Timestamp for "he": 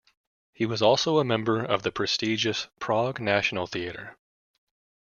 0.51-0.65